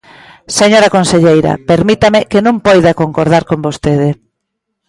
[0.59, 4.09] Señora conselleira, permítame que non poida concordar con vostede.